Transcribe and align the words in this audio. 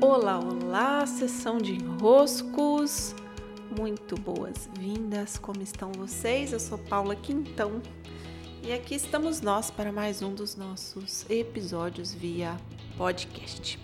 Olá, 0.00 0.38
olá, 0.38 1.06
sessão 1.06 1.58
de 1.58 1.72
enroscos. 1.74 3.14
Muito 3.76 4.14
boas-vindas. 4.14 5.38
Como 5.38 5.62
estão 5.62 5.92
vocês? 5.92 6.52
Eu 6.52 6.60
sou 6.60 6.76
Paula 6.76 7.16
Quintão 7.16 7.80
e 8.62 8.72
aqui 8.72 8.94
estamos 8.94 9.40
nós 9.40 9.70
para 9.70 9.90
mais 9.90 10.20
um 10.20 10.34
dos 10.34 10.56
nossos 10.56 11.24
episódios 11.30 12.12
via 12.12 12.56
podcast. 12.98 13.78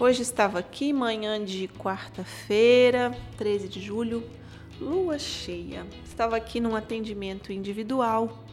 Hoje 0.00 0.22
estava 0.22 0.58
aqui, 0.58 0.92
manhã 0.92 1.44
de 1.44 1.68
quarta-feira, 1.68 3.10
13 3.36 3.68
de 3.68 3.80
julho, 3.80 4.24
lua 4.80 5.18
cheia. 5.18 5.86
Estava 6.04 6.36
aqui 6.36 6.60
num 6.60 6.74
atendimento 6.74 7.52
individual 7.52 8.44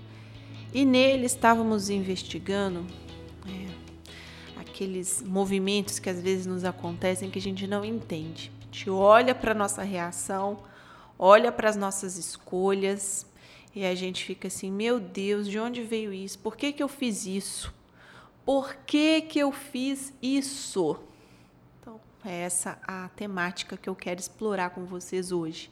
e 0.73 0.86
nele 0.86 1.25
estávamos 1.25 1.89
investigando 1.89 2.86
aqueles 4.71 5.21
movimentos 5.21 5.99
que 5.99 6.09
às 6.09 6.21
vezes 6.21 6.45
nos 6.45 6.63
acontecem 6.63 7.29
que 7.29 7.38
a 7.38 7.41
gente 7.41 7.67
não 7.67 7.83
entende. 7.83 8.52
A 8.59 8.63
gente 8.63 8.89
olha 8.89 9.35
para 9.35 9.52
a 9.52 9.55
nossa 9.55 9.84
reação, 9.84 10.59
olha 11.20 11.52
para 11.52 11.70
as 11.70 11.75
nossas 11.75 12.17
escolhas 12.17 13.26
e 13.76 13.85
a 13.85 13.93
gente 13.93 14.23
fica 14.23 14.48
assim: 14.48 14.71
meu 14.71 14.99
Deus, 14.99 15.48
de 15.48 15.59
onde 15.59 15.84
veio 15.84 16.13
isso? 16.13 16.39
Por 16.39 16.55
que, 16.55 16.71
que 16.71 16.81
eu 16.81 16.88
fiz 16.88 17.26
isso? 17.26 17.73
Por 18.45 18.73
que, 18.85 19.21
que 19.21 19.39
eu 19.39 19.52
fiz 19.52 20.13
isso? 20.21 20.98
Então, 21.79 21.99
é 22.26 22.41
essa 22.41 22.79
a 22.88 23.09
temática 23.09 23.77
que 23.77 23.90
eu 23.90 23.95
quero 23.95 24.20
explorar 24.20 24.71
com 24.71 24.85
vocês 24.85 25.31
hoje. 25.31 25.70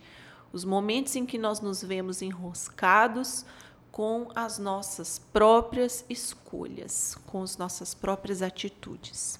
Os 0.52 0.66
momentos 0.66 1.16
em 1.16 1.26
que 1.26 1.38
nós 1.38 1.62
nos 1.62 1.81
vemos 1.81 2.21
enroscados 2.21 3.45
com 3.91 4.27
as 4.35 4.57
nossas 4.57 5.20
próprias 5.31 6.05
escolhas, 6.09 7.17
com 7.25 7.41
as 7.41 7.57
nossas 7.57 7.93
próprias 7.93 8.41
atitudes. 8.41 9.39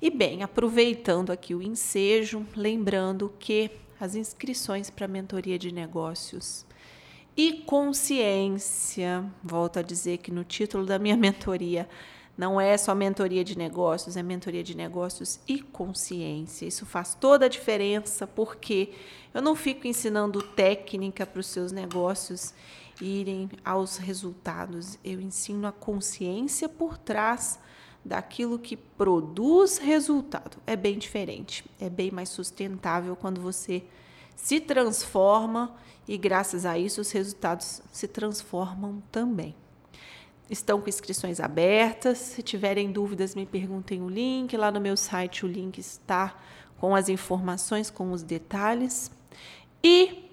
E 0.00 0.10
bem, 0.10 0.42
aproveitando 0.42 1.30
aqui 1.30 1.54
o 1.54 1.62
ensejo, 1.62 2.46
lembrando 2.54 3.32
que 3.38 3.70
as 3.98 4.14
inscrições 4.14 4.90
para 4.90 5.06
a 5.06 5.08
mentoria 5.08 5.58
de 5.58 5.72
negócios 5.72 6.66
e 7.36 7.52
consciência, 7.52 9.24
volto 9.42 9.78
a 9.78 9.82
dizer 9.82 10.18
que 10.18 10.30
no 10.30 10.42
título 10.42 10.86
da 10.86 10.98
minha 10.98 11.16
mentoria 11.18 11.88
não 12.36 12.60
é 12.60 12.76
só 12.76 12.94
mentoria 12.94 13.42
de 13.42 13.56
negócios, 13.56 14.16
é 14.16 14.22
mentoria 14.22 14.62
de 14.62 14.76
negócios 14.76 15.40
e 15.48 15.60
consciência. 15.60 16.66
Isso 16.66 16.84
faz 16.84 17.14
toda 17.14 17.46
a 17.46 17.48
diferença 17.48 18.26
porque 18.26 18.92
eu 19.32 19.40
não 19.40 19.56
fico 19.56 19.86
ensinando 19.86 20.42
técnica 20.42 21.24
para 21.24 21.40
os 21.40 21.46
seus 21.46 21.72
negócios 21.72 22.52
irem 23.00 23.48
aos 23.64 23.96
resultados. 23.96 24.98
Eu 25.02 25.20
ensino 25.20 25.66
a 25.66 25.72
consciência 25.72 26.68
por 26.68 26.98
trás 26.98 27.58
daquilo 28.04 28.58
que 28.58 28.76
produz 28.76 29.78
resultado. 29.78 30.58
É 30.66 30.76
bem 30.76 30.98
diferente, 30.98 31.64
é 31.80 31.88
bem 31.88 32.10
mais 32.10 32.28
sustentável 32.28 33.16
quando 33.16 33.40
você 33.40 33.82
se 34.36 34.60
transforma 34.60 35.74
e, 36.06 36.16
graças 36.18 36.66
a 36.66 36.78
isso, 36.78 37.00
os 37.00 37.10
resultados 37.10 37.82
se 37.90 38.06
transformam 38.06 39.02
também. 39.10 39.54
Estão 40.48 40.80
com 40.80 40.88
inscrições 40.88 41.40
abertas. 41.40 42.18
Se 42.18 42.42
tiverem 42.42 42.92
dúvidas, 42.92 43.34
me 43.34 43.44
perguntem 43.44 44.02
o 44.02 44.08
link. 44.08 44.56
Lá 44.56 44.70
no 44.70 44.80
meu 44.80 44.96
site, 44.96 45.44
o 45.44 45.48
link 45.48 45.78
está 45.78 46.38
com 46.78 46.94
as 46.94 47.08
informações, 47.08 47.90
com 47.90 48.12
os 48.12 48.22
detalhes. 48.22 49.10
E 49.82 50.30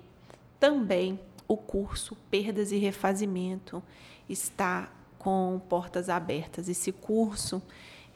também 0.59 1.19
o 1.47 1.57
curso 1.57 2.15
Perdas 2.29 2.71
e 2.71 2.77
Refazimento 2.77 3.81
está 4.29 4.91
com 5.17 5.61
portas 5.69 6.09
abertas. 6.09 6.67
Esse 6.69 6.91
curso 6.91 7.61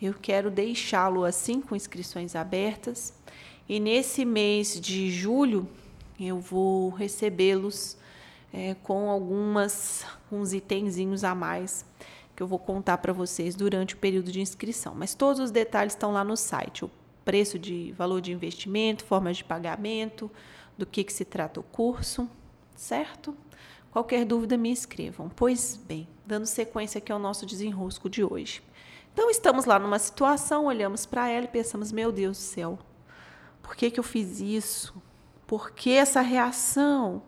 eu 0.02 0.14
quero 0.14 0.52
deixá-lo 0.52 1.24
assim 1.24 1.60
com 1.60 1.76
inscrições 1.76 2.36
abertas 2.36 3.14
e 3.68 3.80
nesse 3.80 4.24
mês 4.24 4.80
de 4.80 5.10
julho 5.10 5.68
eu 6.20 6.40
vou 6.40 6.90
recebê-los 6.90 7.98
é, 8.54 8.76
com 8.76 9.10
algumas 9.10 10.06
uns 10.32 10.54
itenzinhos 10.54 11.24
a 11.24 11.36
mais 11.36 11.86
que 12.36 12.44
eu 12.44 12.48
vou 12.48 12.60
contar 12.60 13.00
para 13.00 13.12
vocês 13.12 13.56
durante 13.56 13.96
o 13.96 13.98
período 13.98 14.32
de 14.32 14.42
inscrição. 14.42 14.94
Mas 14.96 15.16
todos 15.16 15.40
os 15.40 15.52
detalhes 15.52 15.94
estão 15.94 16.12
lá 16.12 16.24
no 16.24 16.38
site: 16.38 16.86
o 16.86 16.92
preço 17.26 17.58
de 17.58 17.94
valor 17.98 18.22
de 18.22 18.32
investimento, 18.32 19.04
formas 19.04 19.38
de 19.38 19.44
pagamento, 19.44 20.30
do 20.78 20.86
que, 20.86 21.04
que 21.04 21.14
se 21.14 21.26
trata 21.26 21.60
o 21.60 21.64
curso 21.64 22.30
certo? 22.78 23.36
Qualquer 23.92 24.24
dúvida 24.24 24.56
me 24.56 24.72
escrevam. 24.72 25.30
Pois 25.36 25.76
bem, 25.76 26.08
dando 26.26 26.46
sequência 26.46 27.00
aqui 27.00 27.12
ao 27.12 27.20
nosso 27.20 27.46
desenrosco 27.46 28.10
de 28.10 28.24
hoje. 28.24 28.62
Então 29.12 29.30
estamos 29.30 29.66
lá 29.66 29.80
numa 29.80 29.98
situação, 29.98 30.66
olhamos 30.66 31.06
para 31.06 31.28
ela 31.28 31.46
e 31.46 31.50
pensamos: 31.50 31.92
meu 31.92 32.12
Deus 32.12 32.38
do 32.38 32.42
céu, 32.42 32.80
por 33.62 33.76
que, 33.76 33.90
que 33.90 34.00
eu 34.00 34.04
fiz 34.04 34.40
isso? 34.40 35.02
Por 35.48 35.72
que 35.72 35.92
essa 35.92 36.22
reação? 36.22 37.24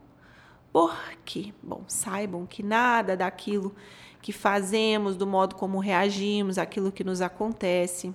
Por 0.72 0.96
quê? 1.26 1.54
Bom, 1.62 1.84
saibam 1.88 2.46
que 2.46 2.62
nada 2.62 3.18
daquilo 3.18 3.76
que 4.22 4.32
fazemos, 4.32 5.16
do 5.16 5.26
modo 5.26 5.56
como 5.56 5.80
reagimos, 5.80 6.58
aquilo 6.58 6.92
que 6.92 7.04
nos 7.04 7.22
acontece, 7.22 8.14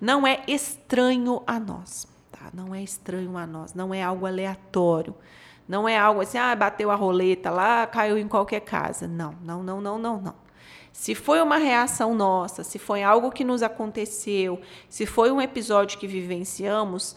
não 0.00 0.26
é 0.26 0.42
estranho 0.46 1.42
a 1.46 1.58
nós, 1.58 2.08
tá? 2.30 2.50
Não 2.54 2.74
é 2.74 2.82
estranho 2.82 3.36
a 3.36 3.46
nós, 3.46 3.74
não 3.74 3.92
é 3.92 4.02
algo 4.02 4.26
aleatório. 4.26 5.14
Não 5.68 5.88
é 5.88 5.96
algo 5.96 6.20
assim, 6.20 6.36
ah, 6.36 6.52
bateu 6.56 6.90
a 6.90 6.96
roleta 6.96 7.48
lá, 7.48 7.86
caiu 7.86 8.18
em 8.18 8.26
qualquer 8.26 8.58
casa. 8.58 9.06
Não, 9.06 9.36
não, 9.40 9.62
não, 9.62 9.80
não, 9.80 9.98
não, 10.00 10.20
não. 10.20 10.34
Se 10.92 11.14
foi 11.14 11.40
uma 11.40 11.58
reação 11.58 12.12
nossa, 12.12 12.64
se 12.64 12.76
foi 12.76 13.04
algo 13.04 13.30
que 13.30 13.44
nos 13.44 13.62
aconteceu, 13.62 14.60
se 14.88 15.06
foi 15.06 15.30
um 15.30 15.40
episódio 15.40 15.96
que 15.96 16.08
vivenciamos, 16.08 17.14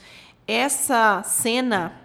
essa 0.47 1.23
cena 1.23 1.99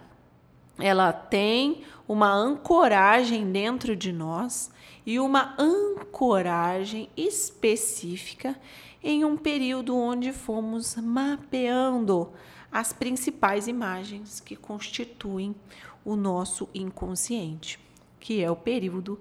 ela 0.79 1.11
tem 1.11 1.83
uma 2.07 2.33
ancoragem 2.33 3.51
dentro 3.51 3.95
de 3.95 4.11
nós 4.11 4.71
e 5.05 5.19
uma 5.19 5.55
ancoragem 5.59 7.09
específica 7.15 8.59
em 9.03 9.23
um 9.23 9.37
período 9.37 9.95
onde 9.95 10.31
fomos 10.31 10.95
mapeando 10.95 12.31
as 12.71 12.93
principais 12.93 13.67
imagens 13.67 14.39
que 14.39 14.55
constituem 14.55 15.55
o 16.03 16.15
nosso 16.15 16.69
inconsciente, 16.73 17.79
que 18.19 18.43
é 18.43 18.49
o 18.49 18.55
período 18.55 19.19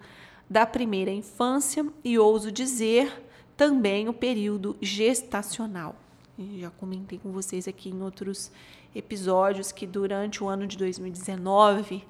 da 0.49 0.65
primeira 0.67 1.11
infância 1.11 1.87
e 2.03 2.19
ouso 2.19 2.51
dizer 2.51 3.25
também 3.57 4.09
o 4.09 4.13
período 4.13 4.77
gestacional. 4.81 5.95
Já 6.61 6.71
comentei 6.71 7.19
com 7.19 7.33
vocês 7.33 7.67
aqui 7.67 7.89
em 7.89 8.01
outros 8.01 8.53
episódios 8.95 9.73
que 9.73 9.85
durante 9.85 10.45
o 10.45 10.47
ano 10.47 10.69
de 10.69 10.79
2019 10.79 12.05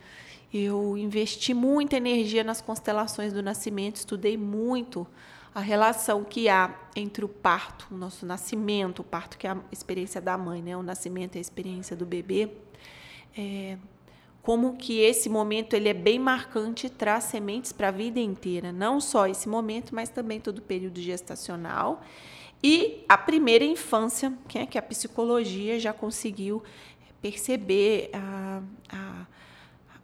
eu 0.53 0.99
investi 0.99 1.55
muita 1.55 1.97
energia 1.97 2.45
nas 2.45 2.61
constelações 2.61 3.33
do 3.33 3.43
nascimento, 3.43 3.97
estudei 3.97 4.37
muito 4.37 5.07
a 5.55 5.61
relação 5.61 6.25
que 6.25 6.47
há 6.47 6.75
entre 6.95 7.25
o 7.25 7.29
parto, 7.29 7.87
o 7.91 7.97
nosso 7.97 8.27
nascimento, 8.27 9.01
o 9.01 9.05
parto 9.05 9.39
que 9.39 9.47
é 9.47 9.51
a 9.51 9.57
experiência 9.73 10.21
da 10.21 10.37
mãe, 10.37 10.61
né? 10.61 10.77
O 10.77 10.83
nascimento 10.83 11.37
é 11.37 11.39
a 11.39 11.41
experiência 11.41 11.97
do 11.97 12.05
bebê. 12.05 12.51
É, 13.35 13.79
como 14.43 14.77
que 14.77 15.01
esse 15.01 15.31
momento 15.31 15.73
ele 15.73 15.89
é 15.89 15.95
bem 15.95 16.19
marcante 16.19 16.87
e 16.87 16.91
traz 16.91 17.25
sementes 17.25 17.73
para 17.73 17.89
a 17.89 17.91
vida 17.91 18.21
inteira, 18.21 18.73
não 18.73 19.01
só 19.01 19.27
esse 19.27 19.49
momento, 19.49 19.95
mas 19.95 20.11
também 20.11 20.39
todo 20.39 20.59
o 20.59 20.63
período 20.63 21.01
gestacional 21.01 22.03
e 22.63 23.05
a 23.09 23.17
primeira 23.17 23.65
infância, 23.65 24.33
que 24.49 24.59
é 24.59 24.67
que 24.67 24.79
a 24.79 24.83
psicologia 24.83 25.79
já 25.79 25.93
conseguiu 25.93 26.63
perceber 27.23 28.11
a, 28.13 28.63
a, 28.91 29.27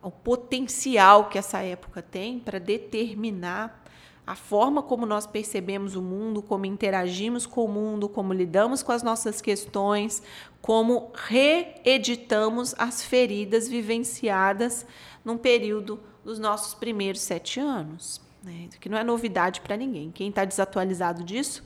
o 0.03 0.10
potencial 0.10 1.28
que 1.28 1.38
essa 1.38 1.60
época 1.60 2.03
tem 2.03 2.38
para 2.38 2.59
determinar 2.59 3.82
a 4.26 4.34
forma 4.34 4.82
como 4.82 5.04
nós 5.04 5.26
percebemos 5.26 5.97
o 5.97 6.03
mundo, 6.03 6.41
como 6.41 6.64
interagimos 6.64 7.44
com 7.44 7.64
o 7.64 7.69
mundo, 7.69 8.09
como 8.09 8.32
lidamos 8.32 8.82
com 8.82 8.91
as 8.91 9.03
nossas 9.03 9.41
questões, 9.41 10.22
como 10.62 11.12
reeditamos 11.14 12.75
as 12.79 13.02
feridas 13.02 13.69
vivenciadas 13.69 14.87
num 15.23 15.37
período 15.37 16.00
dos 16.25 16.38
nossos 16.38 16.73
primeiros 16.73 17.20
sete 17.20 17.61
anos. 17.61 18.20
Né? 18.43 18.69
Que 18.81 18.88
não 18.88 18.96
é 18.96 19.05
novidade 19.05 19.61
para 19.61 19.76
ninguém. 19.76 20.11
Quem 20.11 20.31
está 20.31 20.44
desatualizado 20.44 21.23
disso, 21.23 21.62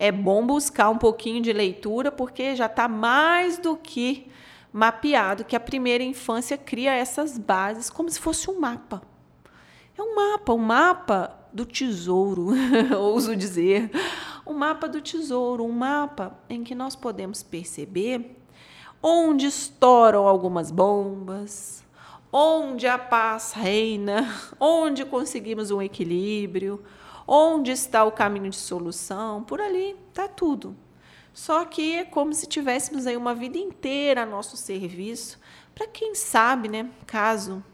é 0.00 0.10
bom 0.10 0.46
buscar 0.46 0.88
um 0.88 0.96
pouquinho 0.96 1.42
de 1.42 1.52
leitura, 1.52 2.10
porque 2.10 2.56
já 2.56 2.64
está 2.64 2.88
mais 2.88 3.58
do 3.58 3.76
que 3.76 4.28
mapeado 4.72 5.44
que 5.44 5.54
a 5.54 5.60
primeira 5.60 6.02
infância 6.02 6.56
cria 6.56 6.94
essas 6.94 7.36
bases 7.36 7.90
como 7.90 8.08
se 8.08 8.18
fosse 8.18 8.50
um 8.50 8.58
mapa. 8.58 9.02
É 9.96 10.02
um 10.02 10.16
mapa, 10.16 10.54
um 10.54 10.58
mapa 10.58 11.38
do 11.52 11.66
tesouro, 11.66 12.48
ouso 12.98 13.36
dizer, 13.36 13.90
um 14.46 14.54
mapa 14.54 14.88
do 14.88 15.02
tesouro, 15.02 15.64
um 15.64 15.72
mapa 15.72 16.34
em 16.48 16.64
que 16.64 16.74
nós 16.74 16.96
podemos 16.96 17.42
perceber 17.42 18.38
onde 19.02 19.44
estouram 19.44 20.26
algumas 20.26 20.70
bombas, 20.70 21.84
onde 22.32 22.86
a 22.86 22.96
paz 22.96 23.52
reina, 23.52 24.34
onde 24.58 25.04
conseguimos 25.04 25.70
um 25.70 25.82
equilíbrio, 25.82 26.82
onde 27.32 27.70
está 27.70 28.02
o 28.02 28.10
caminho 28.10 28.50
de 28.50 28.56
solução, 28.56 29.44
por 29.44 29.60
ali 29.60 29.96
está 30.08 30.26
tudo. 30.26 30.76
Só 31.32 31.64
que 31.64 31.94
é 31.94 32.04
como 32.04 32.34
se 32.34 32.44
tivéssemos 32.44 33.06
aí 33.06 33.16
uma 33.16 33.32
vida 33.36 33.56
inteira 33.56 34.24
a 34.24 34.26
nosso 34.26 34.56
serviço, 34.56 35.38
para 35.72 35.86
quem 35.86 36.12
sabe, 36.16 36.68
né, 36.68 36.90
caso 37.06 37.64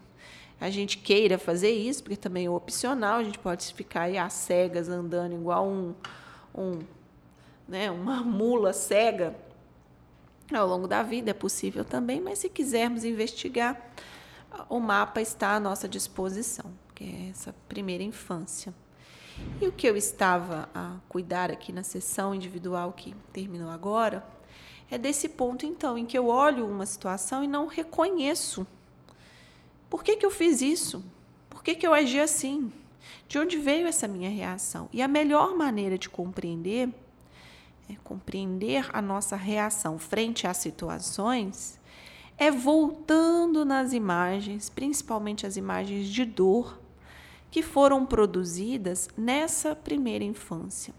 a 0.61 0.69
gente 0.69 0.99
queira 0.99 1.39
fazer 1.39 1.71
isso, 1.71 2.03
porque 2.03 2.19
também 2.19 2.45
é 2.45 2.51
opcional, 2.51 3.19
a 3.19 3.25
gente 3.25 3.39
pode 3.39 3.73
ficar 3.73 4.03
aí 4.03 4.19
às 4.19 4.35
cegas 4.35 4.91
andando 4.91 5.35
igual 5.35 5.67
um, 5.67 5.95
um 6.55 6.81
né, 7.67 7.91
uma 7.91 8.21
mula 8.25 8.75
cega 8.75 9.35
ao 10.55 10.69
longo 10.69 10.87
da 10.87 11.03
vida, 11.03 11.31
é 11.31 11.35
possível 11.35 11.83
também, 11.83 12.21
mas 12.21 12.41
se 12.41 12.51
quisermos 12.51 13.05
investigar, 13.05 13.91
o 14.69 14.79
mapa 14.79 15.23
está 15.23 15.55
à 15.55 15.61
nossa 15.61 15.89
disposição, 15.89 16.71
que 16.95 17.05
é 17.05 17.31
essa 17.31 17.55
primeira 17.67 18.05
infância. 18.05 18.75
E 19.61 19.67
o 19.67 19.73
que 19.73 19.87
eu 19.87 19.97
estava 19.97 20.69
a 20.75 20.97
cuidar 21.09 21.51
aqui 21.51 21.73
na 21.73 21.83
sessão 21.83 22.35
individual 22.35 22.93
que 22.93 23.15
terminou 23.33 23.71
agora 23.71 24.27
é 24.91 24.99
desse 24.99 25.29
ponto, 25.29 25.67
então, 25.67 25.97
em 25.99 26.07
que 26.07 26.17
eu 26.17 26.29
olho 26.29 26.67
uma 26.67 26.87
situação 26.87 27.43
e 27.43 27.49
não 27.49 27.67
reconheço. 27.67 28.67
Por 29.89 30.05
que, 30.05 30.17
que 30.17 30.27
eu 30.27 30.31
fiz 30.31 30.61
isso? 30.61 31.05
Por 31.49 31.63
que, 31.63 31.75
que 31.75 31.87
eu 31.87 31.95
agi 31.95 32.21
assim? 32.21 32.73
De 33.29 33.39
onde 33.39 33.57
veio 33.57 33.87
essa 33.87 34.07
minha 34.07 34.31
reação? 34.31 34.89
E 34.93 35.01
a 35.03 35.09
melhor 35.09 35.57
maneira 35.57 35.99
de 35.99 36.09
compreender 36.09 36.89
é 37.89 37.95
compreender 38.03 38.89
a 38.93 39.01
nossa 39.01 39.37
reação 39.37 39.99
frente 39.99 40.47
às 40.47 40.57
situações 40.57 41.79
é 42.39 42.51
voltando 42.51 43.65
nas 43.65 43.93
imagens, 43.93 44.69
principalmente 44.69 45.47
as 45.47 45.57
imagens 45.57 46.09
de 46.09 46.25
dor, 46.25 46.79
que 47.51 47.63
foram 47.63 48.05
produzidas 48.05 49.09
nessa 49.17 49.75
primeira 49.75 50.25
infância. 50.25 50.95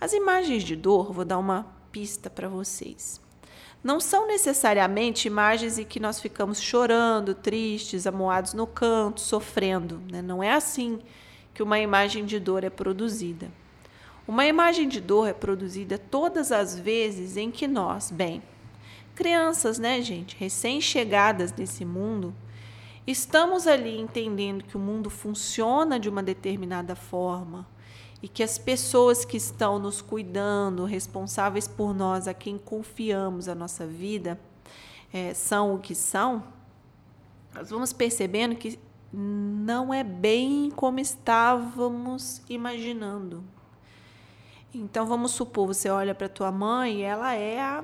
As 0.00 0.12
imagens 0.12 0.62
de 0.62 0.76
dor, 0.76 1.12
vou 1.12 1.24
dar 1.24 1.38
uma 1.38 1.66
pista 1.90 2.28
para 2.28 2.48
vocês. 2.48 3.20
Não 3.82 4.00
são 4.00 4.26
necessariamente 4.26 5.28
imagens 5.28 5.78
em 5.78 5.84
que 5.84 6.00
nós 6.00 6.20
ficamos 6.20 6.60
chorando, 6.60 7.34
tristes, 7.34 8.06
amoados 8.06 8.52
no 8.52 8.66
canto, 8.66 9.20
sofrendo. 9.20 10.00
Né? 10.10 10.20
Não 10.20 10.42
é 10.42 10.52
assim 10.52 10.98
que 11.54 11.62
uma 11.62 11.78
imagem 11.78 12.24
de 12.24 12.38
dor 12.38 12.64
é 12.64 12.70
produzida. 12.70 13.48
Uma 14.26 14.44
imagem 14.44 14.88
de 14.88 15.00
dor 15.00 15.28
é 15.28 15.32
produzida 15.32 15.96
todas 15.96 16.50
as 16.50 16.76
vezes 16.76 17.36
em 17.36 17.50
que 17.50 17.68
nós, 17.68 18.10
bem, 18.10 18.42
crianças, 19.14 19.78
né, 19.78 20.02
gente, 20.02 20.36
recém-chegadas 20.36 21.52
nesse 21.52 21.84
mundo, 21.84 22.34
estamos 23.06 23.66
ali 23.66 23.98
entendendo 23.98 24.64
que 24.64 24.76
o 24.76 24.80
mundo 24.80 25.08
funciona 25.08 25.98
de 25.98 26.08
uma 26.08 26.22
determinada 26.22 26.96
forma 26.96 27.66
e 28.22 28.28
que 28.28 28.42
as 28.42 28.58
pessoas 28.58 29.24
que 29.24 29.36
estão 29.36 29.78
nos 29.78 30.00
cuidando, 30.02 30.84
responsáveis 30.84 31.68
por 31.68 31.94
nós, 31.94 32.26
a 32.26 32.34
quem 32.34 32.58
confiamos 32.58 33.48
a 33.48 33.54
nossa 33.54 33.86
vida, 33.86 34.40
é, 35.12 35.34
são 35.34 35.74
o 35.74 35.78
que 35.78 35.94
são, 35.94 36.42
nós 37.54 37.70
vamos 37.70 37.92
percebendo 37.92 38.54
que 38.54 38.78
não 39.12 39.94
é 39.94 40.04
bem 40.04 40.70
como 40.70 41.00
estávamos 41.00 42.42
imaginando. 42.48 43.42
Então 44.74 45.06
vamos 45.06 45.32
supor, 45.32 45.68
você 45.68 45.88
olha 45.88 46.14
para 46.14 46.28
tua 46.28 46.52
mãe 46.52 47.00
e 47.00 47.02
ela 47.02 47.32
é 47.32 47.60
a 47.60 47.82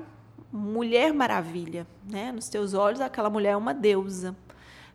mulher 0.51 1.11
maravilha, 1.11 1.87
né? 2.07 2.31
Nos 2.31 2.49
teus 2.49 2.75
olhos 2.75 3.01
aquela 3.01 3.31
mulher 3.31 3.51
é 3.51 3.57
uma 3.57 3.73
deusa. 3.73 4.35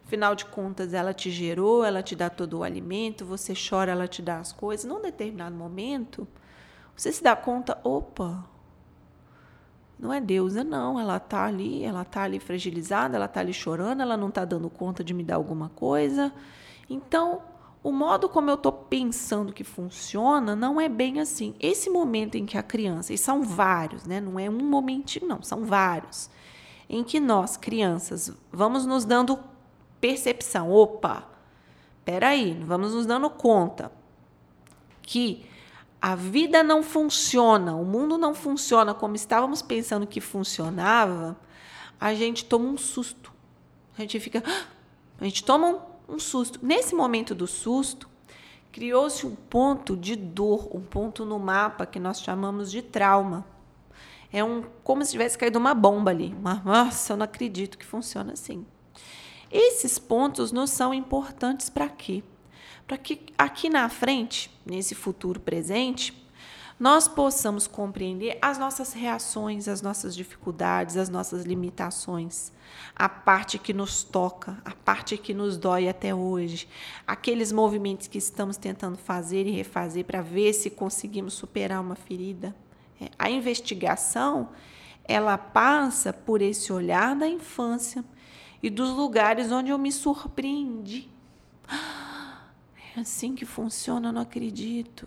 Afinal 0.09 0.35
de 0.35 0.47
contas, 0.47 0.95
ela 0.95 1.13
te 1.13 1.31
gerou, 1.31 1.85
ela 1.85 2.03
te 2.03 2.17
dá 2.17 2.31
todo 2.31 2.61
o 2.61 2.63
alimento, 2.63 3.27
você 3.27 3.53
chora, 3.53 3.93
ela 3.93 4.09
te 4.09 4.23
dá 4.23 4.39
as 4.39 4.55
coisas. 4.55 4.87
Num 4.87 5.03
determinado 5.03 5.55
momento, 5.55 6.27
você 6.97 7.13
se 7.13 7.23
dá 7.23 7.37
conta, 7.37 7.79
opa, 7.85 8.43
não 9.99 10.11
é 10.11 10.19
deusa, 10.19 10.65
não. 10.65 10.99
Ela 10.99 11.19
está 11.19 11.45
ali, 11.45 11.85
ela 11.85 12.01
está 12.01 12.23
ali 12.23 12.41
fragilizada, 12.41 13.17
ela 13.17 13.27
está 13.27 13.41
ali 13.41 13.53
chorando, 13.53 14.01
ela 14.01 14.17
não 14.17 14.31
está 14.31 14.47
dando 14.47 14.71
conta 14.71 15.05
de 15.05 15.13
me 15.13 15.23
dar 15.23 15.35
alguma 15.35 15.69
coisa. 15.69 16.33
Então, 16.89 17.43
o 17.83 17.93
modo 17.93 18.31
como 18.31 18.49
eu 18.49 18.55
estou 18.55 18.73
pensando 18.73 19.53
que 19.53 19.63
funciona 19.63 20.57
não 20.57 20.81
é 20.81 20.89
bem 20.89 21.21
assim. 21.21 21.55
Esse 21.61 21.91
momento 21.91 22.35
em 22.35 22.47
que 22.47 22.57
a 22.57 22.63
criança, 22.63 23.13
e 23.13 23.19
são 23.19 23.43
vários, 23.43 24.07
né? 24.07 24.23
não 24.23 24.41
é 24.41 24.49
um 24.49 24.65
momentinho, 24.65 25.29
não, 25.29 25.43
são 25.43 25.67
vários, 25.67 26.31
em 26.89 27.05
que 27.05 27.21
nós, 27.21 27.59
crianças, 27.59 28.33
vamos 28.51 28.87
nos 28.87 29.05
dando 29.05 29.39
percepção. 30.01 30.71
Opa, 30.71 31.29
peraí, 32.05 32.55
vamos 32.65 32.95
nos 32.95 33.07
dando 33.07 33.29
conta 33.31 33.93
que 35.03 35.47
a 36.01 36.15
vida 36.15 36.63
não 36.63 36.83
funciona, 36.83 37.75
o 37.75 37.85
mundo 37.85 38.17
não 38.17 38.35
funciona 38.35 38.95
como 38.95 39.17
estávamos 39.17 39.63
pensando 39.63 40.07
que 40.07 40.21
funcionava, 40.21 41.37
a 42.01 42.15
gente 42.15 42.45
toma 42.45 42.67
um 42.67 42.77
susto. 42.77 43.33
A 43.97 44.03
gente 44.03 44.21
fica. 44.21 44.43
A 45.21 45.25
gente 45.25 45.43
toma 45.43 45.85
um 46.09 46.19
susto. 46.19 46.61
Nesse 46.63 46.95
momento 46.95 47.35
do 47.35 47.47
susto, 47.47 48.09
criou-se 48.71 49.27
um 49.27 49.35
ponto 49.35 49.97
de 49.97 50.15
dor, 50.15 50.69
um 50.73 50.81
ponto 50.81 51.25
no 51.25 51.39
mapa 51.39 51.85
que 51.85 51.99
nós 51.99 52.21
chamamos 52.21 52.71
de 52.71 52.81
trauma. 52.81 53.45
É 54.33 54.45
um 54.45 54.63
como 54.85 55.05
se 55.05 55.11
tivesse 55.11 55.37
caído 55.37 55.59
uma 55.59 55.75
bomba 55.75 56.13
ali. 56.13 56.37
Mas, 56.41 56.65
nossa, 56.65 57.15
eu 57.15 57.17
não 57.17 57.25
acredito 57.25 57.77
que 57.77 57.85
funciona 57.85 58.35
assim. 58.35 58.65
Esses 59.51 59.99
pontos 59.99 60.53
nos 60.53 60.71
são 60.71 60.93
importantes 60.93 61.71
para 61.71 61.89
quê? 61.89 62.23
Para 62.87 62.99
que 62.99 63.21
aqui 63.37 63.69
na 63.69 63.89
frente, 63.89 64.51
nesse 64.65 64.95
futuro 64.95 65.41
presente, 65.41 66.15
nós 66.79 67.09
possamos 67.09 67.67
compreender 67.67 68.39
as 68.41 68.57
nossas 68.57 68.93
reações, 68.93 69.67
as 69.67 69.83
nossas 69.83 70.15
dificuldades, 70.15 70.97
as 70.97 71.09
nossas 71.09 71.45
limitações, 71.45 72.53
a 72.95 73.09
parte 73.09 73.59
que 73.59 73.73
nos 73.73 74.05
toca, 74.05 74.57
a 74.65 74.71
parte 74.71 75.19
que 75.19 75.35
nos 75.35 75.57
dói 75.57 75.89
até 75.89 76.15
hoje, 76.15 76.69
aqueles 77.05 77.51
movimentos 77.51 78.07
que 78.07 78.19
estamos 78.19 78.57
tentando 78.57 78.97
fazer 78.97 79.45
e 79.47 79.51
refazer 79.51 80.05
para 80.05 80.23
ver 80.23 80.53
se 80.53 80.71
conseguimos 80.71 81.35
superar 81.35 81.81
uma 81.81 81.97
ferida. 81.97 82.55
É, 83.01 83.11
a 83.19 83.29
investigação, 83.29 84.51
ela 85.05 85.37
passa 85.37 86.13
por 86.13 86.41
esse 86.41 86.73
olhar 86.73 87.17
da 87.17 87.27
infância 87.27 88.05
e 88.63 88.71
dos 88.71 88.91
lugares 88.91 89.53
onde 89.53 89.71
eu 89.71 89.79
me 89.79 89.93
surpreendi. 89.93 91.09
É 92.97 93.01
assim 93.01 93.35
que 93.35 93.45
funciona, 93.45 94.09
eu 94.09 94.13
não 94.13 94.23
acredito. 94.23 95.07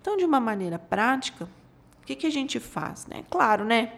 Então, 0.00 0.16
de 0.16 0.24
uma 0.24 0.40
maneira 0.40 0.78
prática, 0.78 1.48
o 2.02 2.06
que, 2.06 2.16
que 2.16 2.26
a 2.26 2.30
gente 2.30 2.58
faz? 2.58 3.06
Né? 3.06 3.22
Claro, 3.30 3.64
né? 3.64 3.92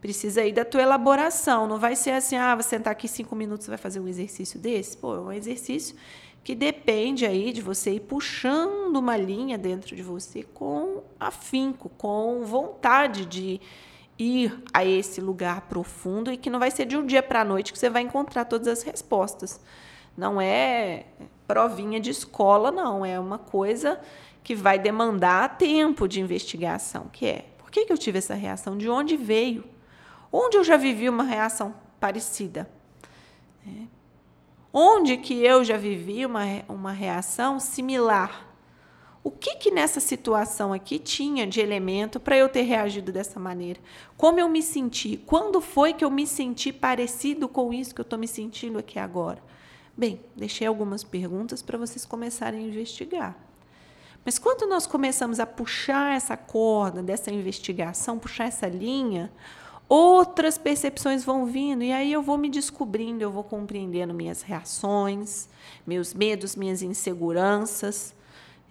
Precisa 0.00 0.40
aí 0.40 0.52
da 0.52 0.64
tua 0.64 0.82
elaboração. 0.82 1.66
Não 1.66 1.78
vai 1.78 1.94
ser 1.94 2.12
assim, 2.12 2.36
ah, 2.36 2.54
você 2.54 2.70
sentar 2.70 2.92
aqui 2.92 3.06
cinco 3.06 3.36
minutos, 3.36 3.66
você 3.66 3.70
vai 3.70 3.78
fazer 3.78 4.00
um 4.00 4.08
exercício 4.08 4.58
desse. 4.58 4.96
Pô, 4.96 5.14
é 5.14 5.20
um 5.20 5.32
exercício 5.32 5.96
que 6.42 6.54
depende 6.54 7.24
aí 7.24 7.52
de 7.52 7.60
você 7.60 7.92
ir 7.92 8.00
puxando 8.00 8.96
uma 8.96 9.16
linha 9.16 9.56
dentro 9.56 9.94
de 9.94 10.02
você 10.02 10.42
com 10.42 11.02
afinco, 11.20 11.88
com 11.90 12.44
vontade 12.44 13.26
de 13.26 13.60
ir 14.18 14.62
a 14.72 14.84
esse 14.84 15.20
lugar 15.20 15.62
profundo 15.62 16.32
e 16.32 16.36
que 16.36 16.50
não 16.50 16.58
vai 16.58 16.70
ser 16.70 16.86
de 16.86 16.96
um 16.96 17.04
dia 17.04 17.22
para 17.22 17.40
a 17.40 17.44
noite 17.44 17.72
que 17.72 17.78
você 17.78 17.90
vai 17.90 18.02
encontrar 18.02 18.44
todas 18.44 18.68
as 18.68 18.82
respostas. 18.82 19.60
Não 20.16 20.40
é 20.40 21.06
provinha 21.46 21.98
de 21.98 22.10
escola, 22.10 22.70
não. 22.70 23.04
É 23.04 23.18
uma 23.18 23.38
coisa 23.38 24.00
que 24.42 24.54
vai 24.54 24.78
demandar 24.78 25.56
tempo 25.56 26.06
de 26.06 26.20
investigação, 26.20 27.08
que 27.12 27.26
é 27.26 27.44
por 27.58 27.70
que, 27.70 27.86
que 27.86 27.92
eu 27.92 27.98
tive 27.98 28.18
essa 28.18 28.34
reação? 28.34 28.76
De 28.76 28.88
onde 28.88 29.16
veio? 29.16 29.64
Onde 30.30 30.56
eu 30.56 30.64
já 30.64 30.76
vivi 30.76 31.08
uma 31.08 31.24
reação 31.24 31.74
parecida? 31.98 32.68
É. 33.66 33.86
Onde 34.72 35.16
que 35.16 35.44
eu 35.44 35.62
já 35.64 35.76
vivi 35.76 36.24
uma, 36.24 36.42
uma 36.68 36.92
reação 36.92 37.60
similar? 37.60 38.51
O 39.24 39.30
que 39.30 39.54
que 39.54 39.70
nessa 39.70 40.00
situação 40.00 40.72
aqui 40.72 40.98
tinha 40.98 41.46
de 41.46 41.60
elemento 41.60 42.18
para 42.18 42.36
eu 42.36 42.48
ter 42.48 42.62
reagido 42.62 43.12
dessa 43.12 43.38
maneira? 43.38 43.78
Como 44.16 44.40
eu 44.40 44.48
me 44.48 44.60
senti? 44.60 45.16
Quando 45.16 45.60
foi 45.60 45.92
que 45.92 46.04
eu 46.04 46.10
me 46.10 46.26
senti 46.26 46.72
parecido 46.72 47.48
com 47.48 47.72
isso 47.72 47.94
que 47.94 48.00
eu 48.00 48.04
estou 48.04 48.18
me 48.18 48.26
sentindo 48.26 48.78
aqui 48.78 48.98
agora? 48.98 49.40
Bem, 49.96 50.20
deixei 50.34 50.66
algumas 50.66 51.04
perguntas 51.04 51.62
para 51.62 51.78
vocês 51.78 52.04
começarem 52.04 52.64
a 52.64 52.68
investigar. 52.68 53.36
Mas 54.24 54.38
quando 54.38 54.68
nós 54.68 54.86
começamos 54.86 55.38
a 55.38 55.46
puxar 55.46 56.16
essa 56.16 56.36
corda 56.36 57.02
dessa 57.02 57.30
investigação, 57.30 58.18
puxar 58.18 58.46
essa 58.46 58.66
linha, 58.66 59.30
outras 59.88 60.56
percepções 60.58 61.24
vão 61.24 61.46
vindo 61.46 61.84
e 61.84 61.92
aí 61.92 62.12
eu 62.12 62.22
vou 62.22 62.38
me 62.38 62.48
descobrindo, 62.48 63.22
eu 63.22 63.30
vou 63.30 63.44
compreendendo 63.44 64.14
minhas 64.14 64.42
reações, 64.42 65.48
meus 65.86 66.14
medos, 66.14 66.56
minhas 66.56 66.82
inseguranças, 66.82 68.14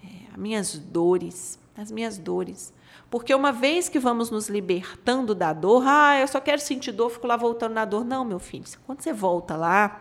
é, 0.04 0.38
minhas 0.38 0.78
dores, 0.78 1.60
as 1.78 1.92
minhas 1.92 2.18
dores. 2.18 2.74
Porque 3.10 3.36
uma 3.36 3.52
vez 3.52 3.90
que 3.90 4.00
vamos 4.00 4.30
nos 4.30 4.48
libertando 4.48 5.36
da 5.36 5.52
dor, 5.52 5.84
ah, 5.86 6.20
eu 6.20 6.28
só 6.28 6.40
quero 6.40 6.62
sentir 6.62 6.92
dor, 6.92 7.10
fico 7.10 7.28
lá 7.28 7.36
voltando 7.36 7.74
na 7.74 7.84
dor. 7.84 8.06
Não, 8.06 8.24
meu 8.24 8.40
filho, 8.40 8.64
quando 8.86 9.02
você 9.02 9.12
volta 9.12 9.56
lá, 9.56 10.00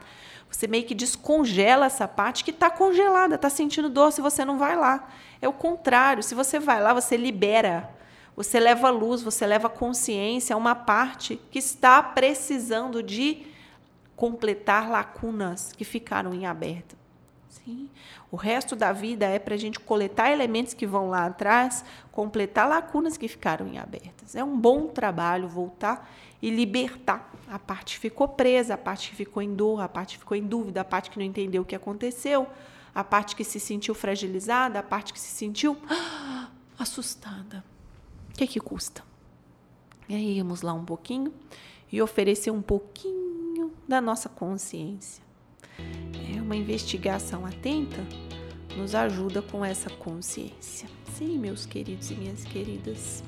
você 0.49 0.67
meio 0.67 0.85
que 0.85 0.95
descongela 0.95 1.87
essa 1.87 2.07
parte 2.07 2.45
que 2.45 2.51
está 2.51 2.71
congelada, 2.71 3.35
está 3.35 3.51
sentindo 3.51 3.89
dor 3.89 4.13
se 4.13 4.21
você 4.21 4.45
não 4.45 4.59
vai 4.59 4.77
lá. 4.77 5.09
É 5.43 5.49
o 5.49 5.53
contrário, 5.53 6.23
se 6.23 6.35
você 6.35 6.59
vai 6.59 6.81
lá, 6.81 6.93
você 6.93 7.17
libera. 7.17 7.91
Você 8.37 8.59
leva 8.59 8.91
luz, 8.91 9.23
você 9.23 9.47
leva 9.47 9.69
consciência 9.69 10.55
a 10.55 10.57
uma 10.57 10.75
parte 10.75 11.41
que 11.51 11.59
está 11.59 12.03
precisando 12.03 13.03
de 13.03 13.47
completar 14.17 14.89
lacunas 14.89 15.73
que 15.77 15.85
ficaram 15.85 16.33
em 16.33 16.47
aberto. 16.47 17.00
Sim. 17.51 17.91
O 18.31 18.37
resto 18.37 18.77
da 18.77 18.93
vida 18.93 19.27
é 19.27 19.39
para 19.39 19.55
a 19.55 19.59
gente 19.59 19.81
coletar 19.81 20.31
elementos 20.31 20.73
que 20.73 20.87
vão 20.87 21.11
lá 21.11 21.27
atrás, 21.27 21.85
completar 22.13 22.69
lacunas 22.69 23.17
que 23.17 23.27
ficaram 23.27 23.67
em 23.67 23.77
abertas. 23.77 24.37
É 24.37 24.45
um 24.45 24.59
bom 24.59 24.87
trabalho 24.87 25.49
voltar 25.49 26.09
e 26.41 26.49
libertar 26.49 27.31
a 27.49 27.59
parte 27.59 27.97
que 27.97 28.01
ficou 28.01 28.29
presa, 28.29 28.75
a 28.75 28.79
parte 28.79 29.11
que 29.11 29.17
ficou 29.17 29.43
em 29.43 29.53
dor, 29.53 29.81
a 29.81 29.89
parte 29.89 30.15
que 30.15 30.21
ficou 30.21 30.37
em 30.37 30.47
dúvida, 30.47 30.81
a 30.81 30.85
parte 30.85 31.11
que 31.11 31.19
não 31.19 31.27
entendeu 31.27 31.63
o 31.63 31.65
que 31.65 31.75
aconteceu, 31.75 32.47
a 32.95 33.03
parte 33.03 33.35
que 33.35 33.45
se 33.45 33.59
sentiu 33.59 33.95
fragilizada, 33.95 34.79
a 34.79 34.83
parte 34.83 35.13
que 35.13 35.21
se 35.21 35.29
sentiu 35.29 35.77
assustada. 36.79 37.65
O 38.33 38.39
que, 38.39 38.47
que 38.47 38.61
custa? 38.61 39.05
E 40.09 40.15
aí, 40.15 40.37
íamos 40.37 40.63
lá 40.63 40.73
um 40.73 40.85
pouquinho 40.85 41.33
e 41.93 42.01
oferecer 42.01 42.51
um 42.51 42.63
pouquinho 42.63 43.73
da 43.87 44.01
nossa 44.01 44.29
consciência 44.29 45.31
é 45.79 46.30
uma 46.51 46.57
investigação 46.57 47.47
atenta 47.47 48.05
nos 48.77 48.93
ajuda 48.93 49.41
com 49.41 49.65
essa 49.65 49.89
consciência. 49.89 50.89
Sim, 51.15 51.39
meus 51.39 51.65
queridos 51.65 52.11
e 52.11 52.15
minhas 52.15 52.43
queridas, 52.43 53.23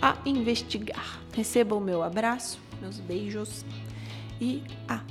a 0.00 0.16
investigar. 0.24 1.20
Receba 1.34 1.74
o 1.74 1.80
meu 1.80 2.02
abraço, 2.02 2.58
meus 2.80 2.98
beijos 2.98 3.66
e 4.40 4.62
a 4.88 5.02